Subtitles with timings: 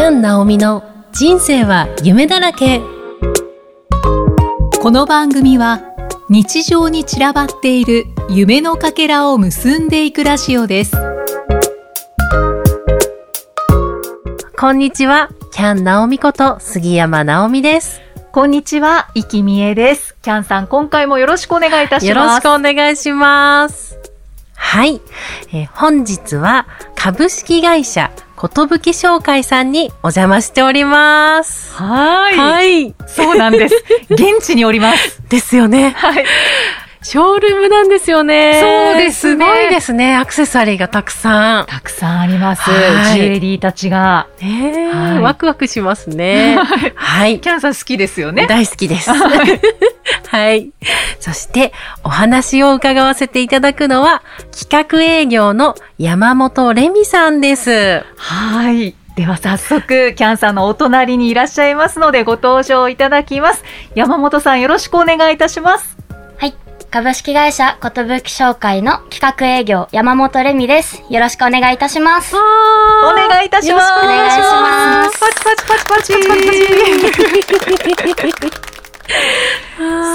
[0.00, 0.82] キャン・ナオミの
[1.12, 2.80] 人生は夢だらけ。
[4.80, 5.82] この番組は
[6.30, 10.96] 日常に散らばっている夢のかけらを結んでいくラジオです。
[14.58, 15.28] こんにちは。
[15.52, 18.00] キャン・ナオミこと杉山ナオミです。
[18.32, 20.16] こんにちは、生きみえです。
[20.22, 22.06] キャンさん、今回もよろしくお願いいたします。
[22.06, 23.98] よろしくお願いします。
[24.54, 25.02] はい、
[25.52, 28.10] えー本日は株式会社
[28.48, 32.36] 寿商会さんにお邪魔しておりますはい。
[32.36, 33.74] はいそうなんです。
[34.08, 35.22] 現地におります。
[35.28, 36.24] ですよねはい。
[37.02, 38.60] ショールームなんですよね。
[38.60, 40.16] そうですねすごいですね。
[40.16, 41.66] アクセサリーがたくさん。
[41.66, 42.70] たくさんあります。
[42.70, 44.26] はいジュエリーたちが。
[44.40, 46.58] ねえ、はいワクワクしますね。
[46.94, 47.40] はい。
[47.40, 48.46] キャンさん好きですよね。
[48.46, 49.10] 大好きです。
[49.10, 49.60] はい。
[51.18, 51.72] そして、
[52.04, 54.22] お話を伺わせていただくのは、
[54.52, 58.04] 企画営業の山本レミさんです。
[58.16, 58.94] はい。
[59.16, 63.64] では早速、キャンさんのお隣にいらっしゃいますので、ご登場いただきます。
[63.94, 65.96] 山本さん、よろしくお願いいたします。
[66.38, 66.54] はい。
[66.90, 71.02] 株式会社寿商会の企画営業山本レミです。
[71.10, 72.34] よろしくお願いいたします。
[72.34, 72.38] お
[73.14, 73.88] 願いいたします。
[73.90, 76.12] よろしくお願いしますパチパチパチ
[78.40, 78.60] パチ。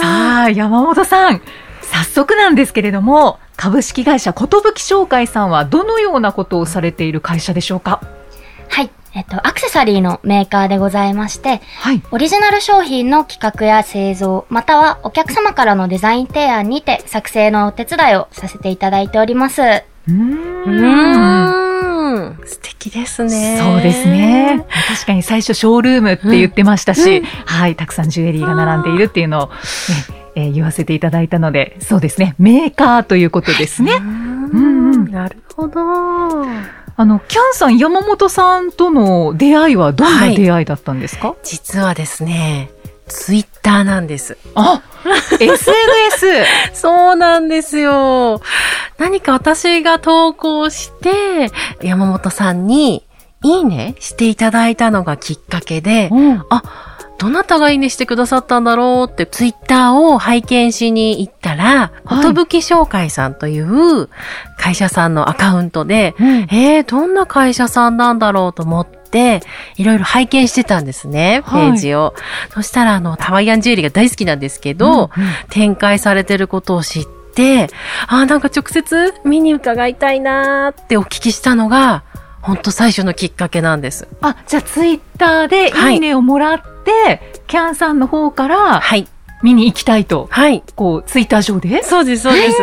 [0.01, 1.41] さあ、山本さん。
[1.81, 8.01] 早速なんですけれども、株式会社寿商会さんはどのようなことをされている会社でしょうか？
[8.69, 8.89] はい。
[9.13, 12.01] えっと、アクセサリーのメーカーでございまして、はい。
[12.11, 19.61] オリジナル商品の企画や製造、またはお客様からのデザイン提案にて作成のお手伝いをさせていただいております。
[20.07, 21.64] うんー
[22.27, 22.39] ん。
[22.45, 23.59] 素敵ですね。
[23.61, 24.65] そうですね。。
[24.89, 29.53] 確かに最初ショールームって言ってましたし、はい、たくさんジュエリーが並んでいるっていうのを、ね
[30.35, 33.93] えー言わせていただいたので、そうですね、メーカーということですね。
[34.01, 34.57] うんう
[34.97, 35.81] んなるほど。
[36.97, 42.69] あの、キャンさん、山本さんとの出会いはどんな出会いだったんですか、実はですね、
[43.07, 44.37] ツイッターなんです。
[44.55, 44.81] あ
[45.39, 46.45] !SNS!
[46.73, 48.41] そうなんですよ。
[48.97, 51.51] 何か私が投稿して、
[51.81, 53.05] 山本さんに、
[53.43, 56.63] いいねしていただいたのがきっかけで、うんあ、
[57.19, 64.09] どなたがいいねしてくださったんだろうってツイッターを拝見しに行ったら、はい寿商会さんという
[64.57, 68.94] 会社さんのアカウントで、うんえー、どんな会社さんなんだろうと思って、
[69.77, 72.13] いろいろ拝見してたんですね、ペはいージを。
[72.53, 77.69] そしたら、あの、ハワイアンジュエリーが大好きなんですけど、うんうん展開されてることを知って、
[78.07, 82.03] あーなんか直接見に伺いたいなーってお聞きしたのが、
[82.41, 84.07] 本当最初のきっかけなんです。
[84.21, 89.07] あ、じゃあツイッターではいいいねをもらって、キャンさんの方からはい。
[89.43, 90.63] 見に行きたいと、はい。
[90.75, 91.83] こう、ツイッター上で？
[91.83, 92.57] そうです、そうです。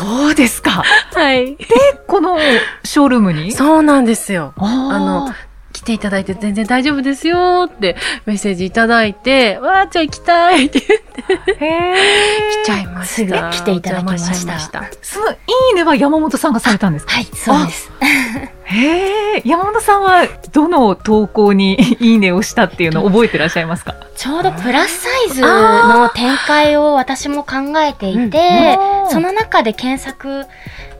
[0.00, 0.82] そうですか。
[1.14, 1.56] はい。
[2.06, 2.38] この
[2.84, 3.52] ショールームに？
[3.52, 4.52] そうなんですよ。
[4.56, 5.34] ああの、来
[5.86, 11.56] ていただいて全然大丈夫ですよってメッセージいただいて、わー、じゃあ行きたいって言って。
[12.64, 13.14] 来ちゃいました。
[13.14, 14.34] すぐ来ていただきました。
[14.34, 14.84] しちゃいました。
[15.00, 15.36] そのい
[15.72, 17.12] いねは山本さんがされたんですか？
[17.12, 17.90] はい、そうです。
[18.64, 23.94] へえ、山本さんはどの投稿にいいねをしたっていうのを覚えてらっしゃいますか？
[24.16, 30.46] ちょうどプラスサイズの展開を私も考えていてうん、その中で検索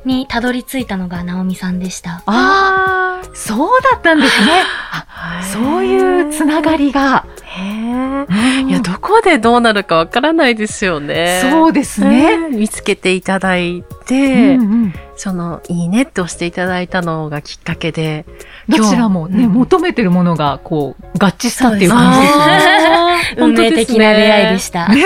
[0.07, 2.23] にたどり着いたのがナオミさんでした。
[2.27, 4.63] ああ、そうだったんですね。
[4.91, 7.27] あそういうつながりが。
[7.43, 11.41] へーいや、どこでどうなるかわからないですよね。
[11.43, 12.49] そうですね。
[12.49, 18.27] ね見つけていただいて、うんうんその、いいねって押していただいたのがきっかけで、
[18.69, 23.37] どちらもね、今日求めてるものがこう合致したっていう感じですね。
[23.39, 24.89] 運命的な出会いでした。
[24.89, 25.03] ね、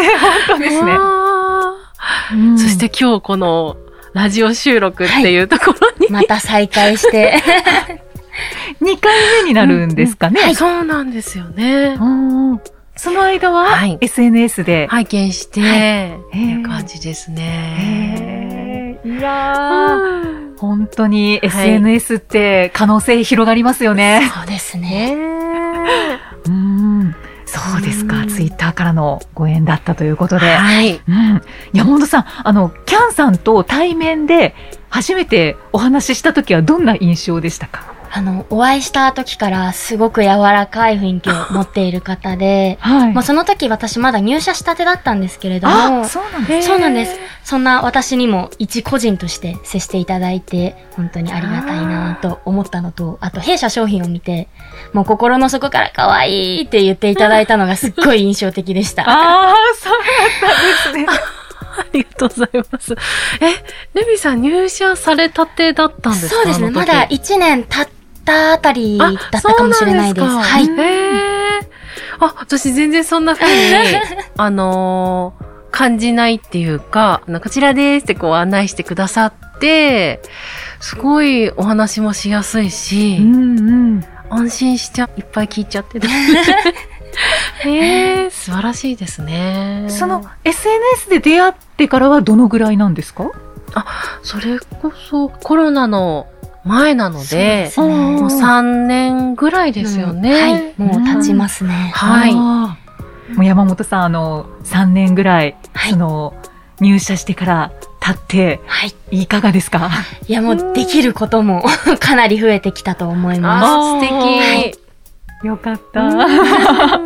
[0.48, 0.98] 本当ですね。
[2.58, 3.76] そして今日この
[4.12, 7.40] ラジオ収録っていうところに、また再会して。
[8.80, 10.54] 2回目になるんですかね。
[10.54, 11.96] そうなんですよね。
[12.00, 12.04] う
[12.54, 12.60] ん
[12.96, 14.86] その間ははい SNS で。
[14.90, 18.98] 拝見して、っていう感じですね。
[19.04, 24.30] いやー本当に SNS って可能性広がりますよね。
[24.34, 25.16] そうですね。
[27.58, 28.18] うんそうですか。
[28.20, 30.46] うんツイッターからのご縁だったということで。
[30.46, 31.00] はい。
[31.08, 31.42] うん。
[31.72, 34.54] 山本さん、あの、キャンさんと対面で
[34.88, 37.99] 初めてお話しした時はどんな印象でしたか？
[38.12, 46.68] あの、お会いした時からすごく柔らかい雰囲気を持っている方で、 はいまあその時私まだ入社したてだったんですけれどあ、も、そうなんです。
[46.68, 47.18] そうなんです。
[47.44, 54.48] そんな私にも一個人として接していただいて、本当にありがたいなと思ったのと、あと弊社商品を見て、
[54.92, 59.04] もう心の底から可愛いって言っていただいたのがすっごい印象的でした。
[59.08, 61.18] ああ、そうだったんですね。
[61.78, 62.94] ありがとうございます。
[63.40, 66.34] え、レミさん入社されたてだったんですか？
[66.34, 66.70] そうですね。
[66.70, 67.88] まだ1年経っ
[68.24, 70.26] たあたりだったかもしれないです。
[70.26, 71.66] ですかへー
[72.20, 73.74] あ、私全然そんな風に、
[74.36, 80.20] あのー感じないっていうか、あのこちらですってこう案内してくださって、
[80.80, 83.62] すごいお話もしやすいし、うんう
[83.98, 84.04] ん。
[84.30, 86.08] 安心しちゃ、いっぱい聞いちゃってた。
[87.68, 89.86] へえ、素晴らしいですね。
[89.88, 93.30] その SNS で出会ってからはどのぐらいなんですか？
[94.24, 96.26] それこそコロナの
[96.64, 97.24] 前なので、
[97.64, 97.86] ですね
[98.20, 100.32] もう3年ぐらいですよね。
[100.40, 100.74] はい。
[100.76, 101.90] もう経ちますね。
[101.94, 102.34] はい。
[102.34, 102.76] も
[103.42, 106.34] う山本さん、あの、3年ぐらい、はいその、
[106.80, 108.94] 入社してから経って、はい。
[109.22, 109.90] いかがですか？
[110.28, 111.62] いや、もうできることも
[112.00, 113.66] かなり増えてきたと思います。
[113.66, 114.12] 素敵。
[114.12, 114.74] はい
[115.42, 116.02] よかった。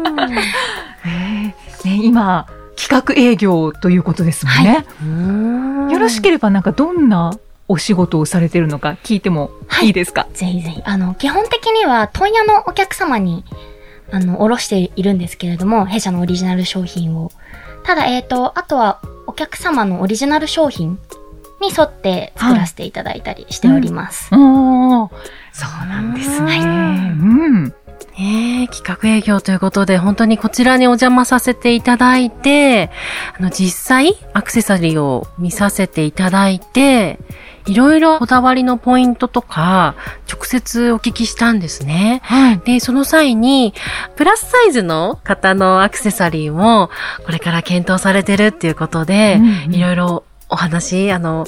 [1.04, 1.54] ね
[1.84, 2.46] えね今、
[2.76, 4.84] 企画営業ということですもんね。
[5.02, 7.32] うんよろしければなんかどんな
[7.68, 9.50] お仕事をされてるのか聞いても
[9.82, 10.82] いいですか、ぜひぜひ。
[10.84, 13.44] あの、基本的には問屋のお客様に、
[14.10, 17.32] あの、おろしているんですけれども、弊社のオリジナル商品を。
[17.84, 20.98] ただ、えっ、と、あとはお客様のオリジナル商品
[21.60, 24.28] に沿って作らせていただいたりしております。
[24.32, 25.10] おー
[25.52, 26.46] そうなんですね。
[26.46, 27.64] はいうん。
[28.16, 32.90] ねえ企画営業ということで、本当にこちらにお邪魔させていただいて、
[33.38, 37.18] あの、実際、アクセサリーを見させていただいて、
[37.66, 39.94] いろいろこだわりのポイントとか、
[40.30, 42.20] 直接お聞きしたんですね。
[42.24, 42.58] はい。
[42.58, 43.74] で、その際に、
[44.16, 46.90] プラスサイズの方のアクセサリーも、
[47.24, 51.46] これから検討されてるっていうことで、うんうんいろいろお話、あの、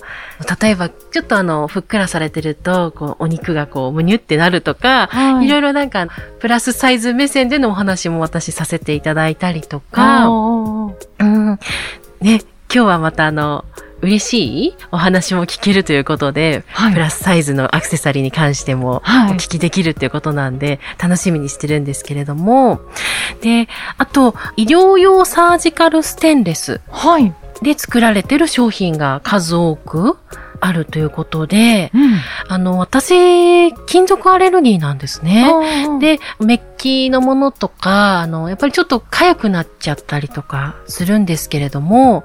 [0.60, 6.08] 例えば、ちょっとあの、ふっくらされてると、こう、お肉がこう、むにゅってなるとか、はいいろいろなんか、
[6.40, 11.58] プラスサイズ目線でのお話も私させていただいたりとか、うん。
[12.20, 13.64] ね、今日はまたあの、
[14.02, 22.80] 嬉しいお話も聞けるということで、はいプラスサイズのアクセサリーに関してもはいお聞きできるっていうことなんで、楽しみにしてるんですけれども、
[23.40, 27.34] で、あと、医療用サージカルステンレスはい。
[27.62, 30.18] で作られてる商品が数多く
[30.60, 32.20] あるということで、うん。
[32.48, 35.46] あの、私、金属アレルギーなんですね。
[36.00, 42.24] で、で、メッキのものとか、あの、やっぱりちょっと痒くなっちゃったりとかするんですけれども、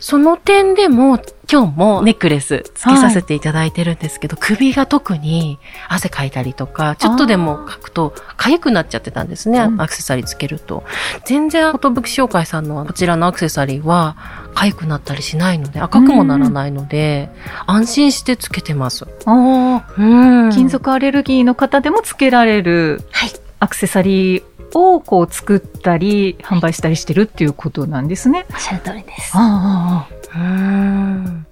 [0.00, 1.18] その点でも、
[1.50, 5.58] 今日もネックレスつけさせていただいてるんですけど、首が特に
[5.88, 9.70] 汗かいたりとか、ちょっとでもかくと痒くなっちゃってたんですね、う。
[9.70, 10.84] んアクセサリーつけると。
[11.26, 14.16] 全然、寿商会さんのこちらのアクセサリーは
[14.54, 17.28] 痒くなったりしないので、赤くもならないので、
[17.66, 19.06] 安心してつけてます。
[19.26, 19.82] おー。
[19.98, 20.50] うん。
[20.52, 23.02] 金属アレルギーの方でもつけられる。
[23.10, 23.41] はい。
[23.62, 24.42] アクセサリー
[24.74, 28.44] をこう作ったり販売したりしてるっていうことなんですね。
[28.52, 29.30] おっしゃる通りです。
[29.34, 31.46] あうーん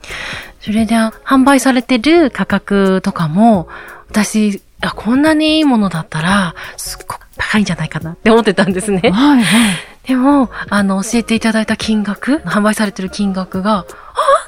[0.60, 3.68] それで、販売されてる価格とかも、
[4.08, 9.10] 私、あ、こんなにいいものだったら、すっごく高いんじゃないかなって思ってたんですあ、ね。
[9.10, 9.76] はいはい。
[10.08, 13.84] でも、あの、教えていただいた金額、販売されてる金額が、あ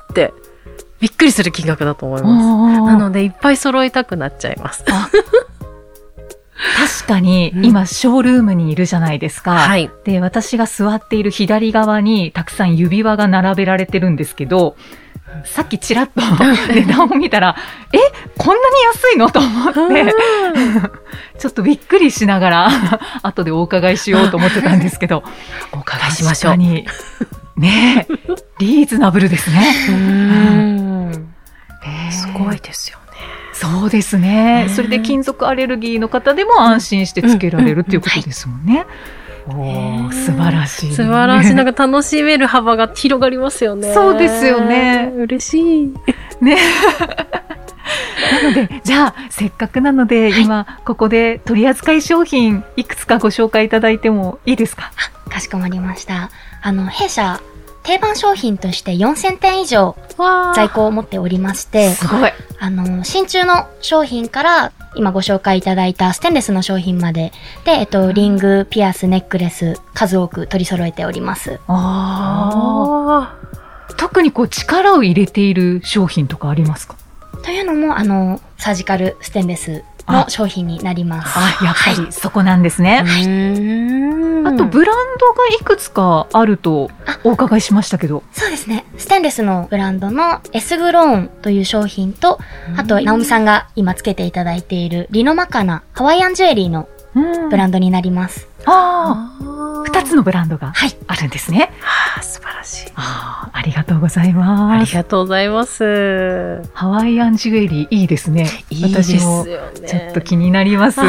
[0.08, 0.34] ーって、
[0.98, 2.80] びっくりする金額だと思います。
[2.82, 4.84] ななので、いっぱい揃えたくなっちゃいます。
[7.00, 9.52] 確かにうん今ショールームにいるじゃないですか。
[9.54, 9.90] はい。
[10.04, 14.76] で、私が座っている左側にたくさん指輪が並べられてるんですけど、
[15.44, 16.20] さっきちらっと
[16.72, 17.56] 値段を見たら、
[17.92, 17.98] え、
[18.36, 18.60] こんなに
[18.94, 19.30] 安いの？
[19.30, 20.14] と思って、
[21.38, 22.68] ちょっとびっくりしながら、
[23.22, 25.24] 後でお伺いしようと思ってたんですけど、
[25.72, 26.52] お伺いしましょう。
[26.52, 26.86] 確かに。
[27.56, 28.14] ねえ、
[28.60, 29.74] リーズナブルですね。
[29.88, 31.34] うーん
[32.10, 33.01] すごいですよね。
[33.62, 34.66] そうですね。
[34.70, 38.84] それで金属アレルギーの方でも安心してつけられるっていうことですもんね。
[39.48, 40.92] おー素晴らしい。
[40.94, 41.54] 素晴らしい。
[41.54, 43.92] なんか楽しめる幅が広がりますよね。
[43.94, 45.94] そうですよね嬉しい。
[46.44, 46.56] ね。
[48.42, 54.90] なので、じゃあ、せっかくなので、今、ここで取扱い商品、いくつかご紹介いただいてもいいですか？
[55.28, 56.30] かしこまりました。
[56.62, 57.40] あの、弊社、
[57.82, 62.30] 定番商品として4000点以上わ在庫を持っておりまして、すごい。
[62.58, 67.32] あの、真鍮の商品から、今ご紹介いただいたステンレスの商品まで、
[67.64, 71.58] で、えっと、リング、ピアス、ネックレス、数多く取り揃えております。
[71.66, 73.38] ああ
[73.90, 73.94] あ。
[73.96, 76.94] 特にこう、力を入れている商品とかありますか？
[77.42, 81.32] というのも、あの、サージカルステンレスの商品になります。
[81.36, 83.02] あ、やっぱりそこなんですね。
[83.04, 86.90] ーあと、ブランドがいくつかあると
[87.24, 88.22] お伺いしましたけど。
[88.32, 88.84] そうですね。
[88.98, 92.38] ステンレスのブランドのエスグローンという商品と、
[92.76, 98.48] あと、ナオミさんが今つけていただいているリノマカナハワイアンジュエリーのブランドになります。
[98.64, 99.44] ああ。
[99.44, 100.96] あ二つのブランドがはい。
[101.06, 101.70] あるんですね。
[102.16, 102.92] あー素晴らしい。
[102.94, 104.90] あーありがとうございあます。
[104.92, 106.62] りがとうございます。
[106.72, 108.48] ハワイアンジュエリーいいですね。
[108.70, 109.88] いいです私もよね。
[109.88, 111.00] ちょっと気になります。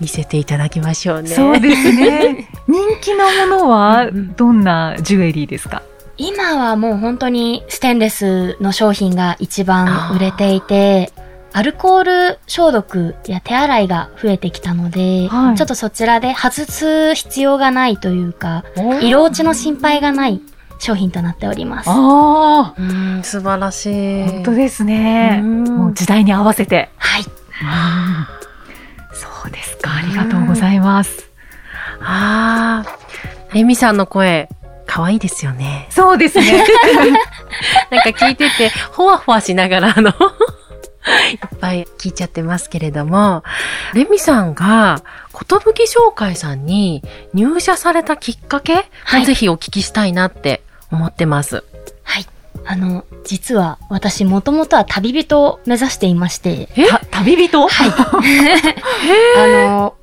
[0.00, 1.30] 見せていただきましょうね。
[1.30, 2.48] そうですね。
[2.68, 5.82] 人気のものはどんなジュエリーですか？
[6.18, 11.12] 今はもう本当にステンレスの商品が一番売れていて、
[11.56, 18.62] アルコール消毒や手洗いが増えてきたので、はいちょっとそちらで外す必要がないというか、
[19.00, 20.42] 色落ちの心配がない
[20.78, 21.88] 商品となっております。
[21.88, 24.24] あうん、素晴らしい。
[24.24, 25.40] あ、本当ですね。
[25.42, 26.90] うんもう時代に合わせて。
[26.98, 27.22] はい。
[29.14, 29.96] そうですか。
[29.96, 31.30] ありがとうございます。
[32.02, 34.50] ああ、エミさんの声、
[34.86, 35.86] 可愛いですよね。
[35.88, 36.62] そうですね。
[37.90, 40.12] なんか聞いてて、ほわほわしながら、あの、
[41.32, 43.44] いっぱい聞いちゃってますけれども、
[43.94, 47.02] レミさんが、ことぶき商会さんに
[47.34, 51.64] 入社されたきっかけはいをぜひお聞きしたいなって思ってます。
[52.02, 52.26] はい。
[52.64, 56.86] あの、実は私もともとは旅人を目指していまして、え？
[56.86, 57.68] た旅人？
[57.68, 57.90] はい。
[59.36, 59.94] あの、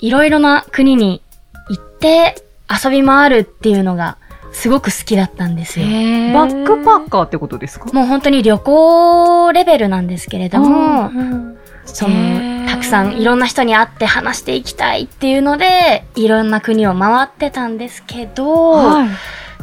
[0.00, 1.22] いろいろな国に
[1.68, 2.34] 行って
[2.68, 4.18] 遊び回るっていうのが
[4.52, 5.86] すごく好きだったんですよ。
[5.86, 7.86] バックパッカーってことですか？
[7.92, 19.08] もう本当に旅行レベルなんですけれども、うんその、たくさんいろんな人に会って話していきたいっていうので、いろんな国を回ってたんですけど、はい。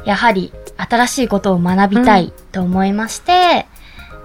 [0.06, 3.68] やはり新しいことを学びたいと思いまして、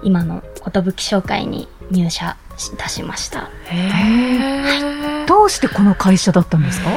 [0.03, 0.43] 今の
[0.73, 2.35] 寿商会に入社
[2.73, 3.49] いたしました。
[3.65, 5.25] へー。
[5.25, 6.89] どうしてこの会社だったんですか？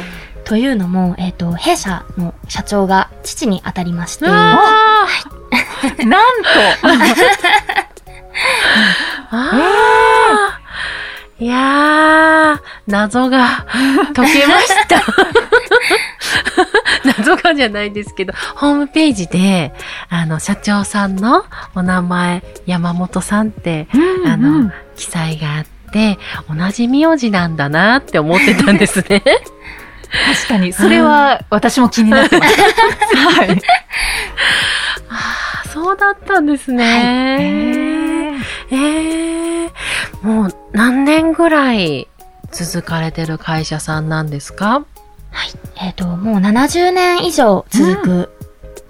[0.49, 6.07] というのも、えっ、と、弊社の社長が父に当たりまして、あー。
[6.07, 6.25] なん
[9.31, 13.67] あー いやー、謎が。
[14.14, 15.02] 解けました。
[17.19, 19.75] 謎がじゃないですけど、ホームページで、
[20.09, 23.99] あの、社長さんのお名前、山本さんって、と、
[24.33, 29.23] あの、記載があって、同じ名字なんだなって思ってたんですね。
[30.10, 32.54] 確かに、それは私も気になってます。
[33.16, 33.50] はい。
[35.10, 38.34] あーそうだったんですね。
[38.70, 39.70] えー、
[40.22, 42.08] もう何年ぐらい
[42.52, 44.82] 続かれてる会社さんなんですか？
[45.30, 45.50] はい。
[45.86, 48.30] えっ、と、もう70年以上続く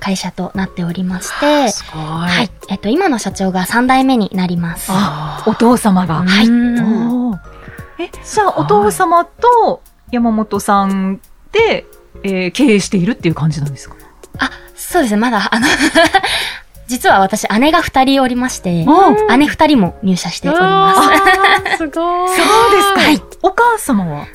[0.00, 2.02] 会社となっておりまして、すごい。
[2.02, 2.50] はい。
[2.68, 4.88] えっ、と、今の社長が3代目になります。
[4.92, 6.22] あ、お父様が。
[6.24, 6.48] はい
[8.00, 11.20] え、じゃあお父様と山本さん
[11.52, 11.86] で、
[12.24, 13.96] えー経営しているっていう感じなんですか？
[14.38, 15.20] あ、そうですね。
[15.20, 15.66] まだ、あの、
[16.88, 18.74] 実は私、姉が2人おりまして、う
[19.34, 21.76] ん姉2人も入社しております。
[21.78, 21.90] すごい。
[21.90, 23.00] そうですか。
[23.00, 24.26] はいお母様は？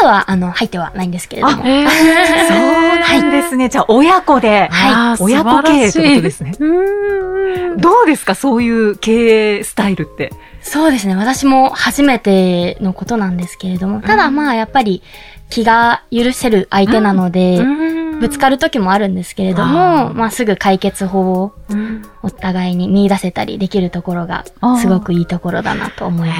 [0.00, 1.62] 母は、あの、入ってはないんですけれども。
[1.66, 1.88] えー
[2.48, 3.68] そうなんですね。
[3.68, 6.52] じゃあ親子で、あー親子経営ってことですね。
[7.76, 8.34] どうですか？
[8.34, 10.32] そういう経営スタイルって。
[10.62, 11.16] そうですね。
[11.16, 15.02] 私も初めてのことなんですけれども、ただまあ、やっぱり
[15.50, 17.60] 気が許せる相手なので、
[18.20, 20.14] ぶつかる時もあるんですけれどあも、ー。
[20.14, 24.44] まあ、すぐ解決法をうんお互いに見出せたりできるところが
[24.80, 26.34] すごくいいところだなと思いま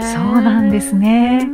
[0.00, 0.14] す。
[0.14, 1.46] そうなんですね。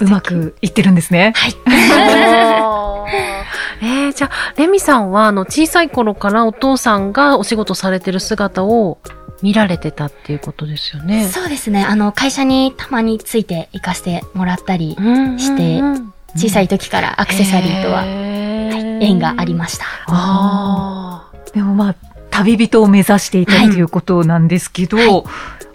[0.00, 1.32] うまくいってるんですね。
[1.34, 1.54] はい。
[3.82, 8.98] えー、じゃあ、レミさんは、あの、小さい頃からお父さんがお仕事されてる姿を
[9.42, 11.28] 見られてたっていうことですよね。
[11.28, 11.84] そうですね。
[11.84, 14.96] あの、会社にたまについて行かせてもらったり、
[15.38, 19.84] してうん小さい時からアクセサリーとは、へ縁がありました。
[20.06, 21.94] あでもまあ、
[22.30, 25.24] 旅人を目指していたっていうことなんですけど、はい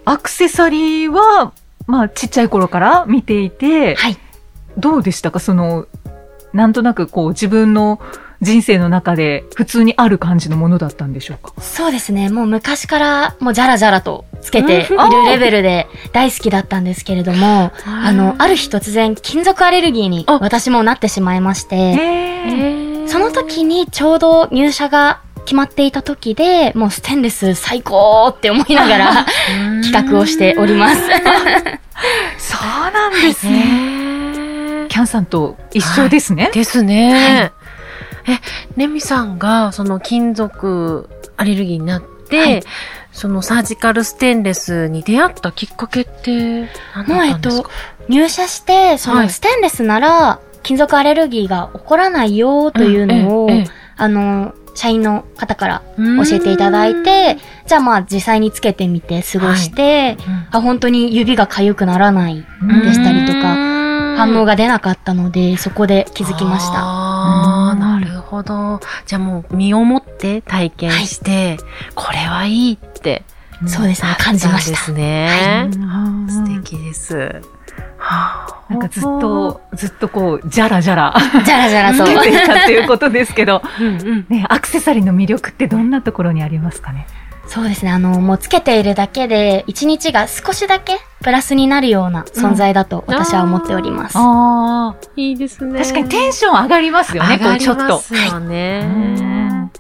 [0.10, 1.52] アクセサリーは、
[1.86, 4.18] まあ、ちっちゃい頃から見ていて、はい。
[4.78, 5.40] どうでしたか？
[5.40, 5.86] その、
[6.54, 8.00] なんとなくこう、自分の
[8.42, 11.54] 人生の中で普通にある感じのものだったんでしょうか？
[11.62, 12.30] そうですね。
[12.30, 29.26] もう昔から、もうジャラジャラとつけているうんレベルで大好きだったんですけれども、あの、ある日突然金属アレルギーにあ私もなってしまいまして、えその時にちょうど入社が決まっていた時で、もうステンレス最高って思いながら
[29.82, 31.02] 企画をしております。
[32.38, 33.52] そうなんですね。
[33.52, 36.50] ねキャンさんと一緒ですね。
[36.54, 37.52] ですね。
[38.28, 38.40] え、
[38.76, 42.64] レミさんが、その金属アレルギーになって、はい。
[43.12, 47.70] そのサージカルステンレスに出会ったきっかけって何だったんですか、
[48.10, 49.24] 入社して、そはい。
[49.24, 53.68] のステンレスなら金属アレルギーが起こらないよというのを、ええええ。
[53.96, 56.24] あの、社員の方からうん。
[56.24, 60.18] 教えていただいて、じゃあまあ実際につけてみて過ごして、
[60.52, 63.56] あ、本当に指が痒くならないでしたりとか、か
[64.18, 66.78] 反応が出なかったので、そこで気づきました。
[68.28, 68.80] ほど。
[69.06, 71.58] じゃあもう身をもって体験して、
[71.96, 73.24] これはいいって
[73.66, 74.72] そうですね、感じました。
[74.72, 75.70] ですね。
[75.72, 77.42] うん素敵です。
[77.98, 81.16] はあなんかずっと、ずっとこう、じゃらじゃら、
[81.46, 82.06] じゃらじゃらと。
[82.06, 84.26] つけていたっていうことですけど、うんうん。
[84.30, 87.08] ね、アクセサリーの魅力ってどんなところにありますかね？
[87.48, 94.18] そうですね、あの、もうつけているだけで、一日が少しだけプラスになるような存在だと私は思っております。
[94.18, 95.80] ああ、いいですね。
[95.80, 98.00] 確かにテンション上がりますよね、上がりこうちょっとま。
[98.00, 98.82] すよね。
[98.84, 99.72] うん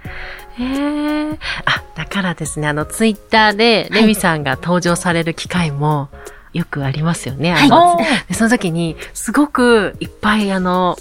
[0.59, 6.09] ええあ、だからですね、あの、ツイッターで、レミさんが登場される機会も、
[6.53, 7.53] よくありますよね。
[7.53, 10.97] あのあで、その時に、すごくいっぱいあの、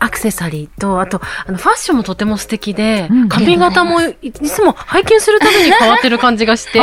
[0.00, 6.80] アクセサリーと、あと、あの、ファッションもとても素敵で、うん髪型もいいつも拝見するたびに変わってる感じがして、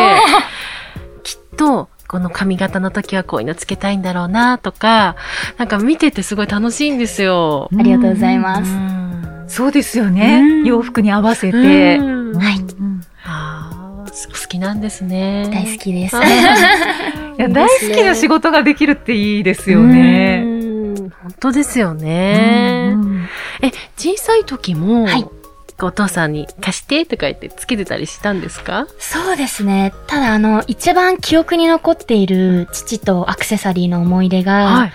[1.23, 5.15] きっと、この髪型の時はこういうのつけたいんだろうなとか、
[5.57, 7.69] なんか見ててすごい楽しいんですよ。
[7.77, 8.71] ありがとうございます。
[8.71, 10.39] んそうですよね。
[10.39, 11.97] うん洋服に合わせて。
[11.97, 15.49] うんはいうんああ、好きなんですね。
[15.51, 16.15] 大好きです。
[16.15, 16.21] あ
[17.37, 20.56] いや、大好きな仕事ができるっていいですよね。
[21.27, 22.93] うん本当ですよね。
[22.95, 23.27] うん
[23.61, 25.27] え、小さい時も、はい
[25.79, 28.87] お父さんに貸してとか言ってつけてたりしたんですか？
[28.97, 29.93] そうですね。
[30.07, 34.91] ただ、あの、一番記憶に残っている父とアクセサリーの思い出が、い。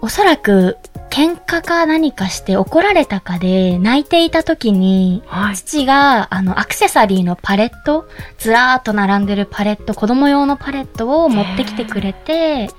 [0.00, 0.76] おそらく、
[1.10, 5.56] 喧嘩か何かして怒られたかで泣いていた時に、はい。
[5.56, 12.70] 父が、あの、アクセサリーのパレット、ずらーっと並んでるパレット、子供用のパレットを持ってきてくれて、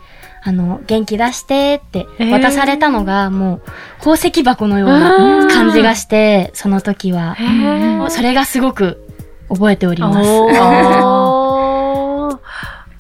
[0.44, 3.70] あの、元気出してって渡されたのが、もう、
[4.00, 7.36] 宝石箱のような感じがして、その時は。
[8.10, 9.08] それがすごく
[9.50, 10.30] 覚えております。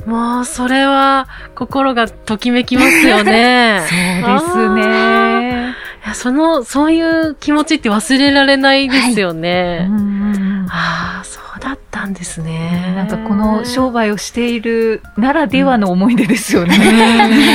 [0.05, 3.81] もう、それは、心がときめきますよね。
[3.87, 3.99] そう
[4.39, 5.69] ですね。
[6.03, 9.85] いやその、そういう気持ちって忘れられないですようね。
[9.87, 12.93] んああ、そうだったんですね。
[12.97, 16.75] なんかこの商売をしているならではの思い出ですよね。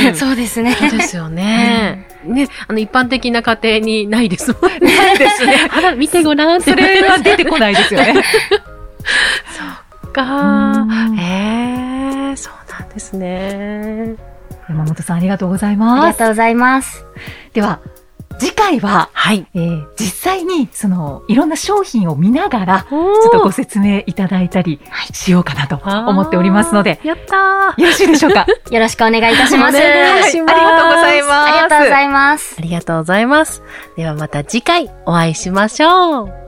[0.09, 0.73] うん そうですね。
[0.73, 2.07] そうですよね。
[2.23, 4.97] ね、あの、一般的な家庭にないですもんね。
[4.97, 5.55] ないですね。
[5.69, 6.71] あら、見てごらんって。
[6.71, 8.15] それは出てこないですよね。
[10.13, 14.15] かうんええそうなんですね。
[14.67, 16.17] 山本さんありがとうございあります。
[16.19, 17.05] がとうございます。
[17.53, 17.79] では、
[18.39, 19.47] 次回は、はい。
[19.55, 24.79] えー実際にそのいろんな商品を見ながら、ちちょっとご説明いただいたり
[25.13, 25.75] しようかなと
[26.09, 27.81] 思っておりますので、やったー。
[27.81, 28.45] よろしいでしょうか？
[28.71, 29.77] よろしくお願いいたします。
[29.77, 31.49] お願いしますはいありがとうございます。
[31.49, 32.61] ありがとうございますあ。
[32.61, 33.63] りがとうございます。
[33.95, 36.46] ではまた次回お会いしましょう。